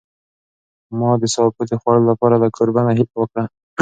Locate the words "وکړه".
3.19-3.43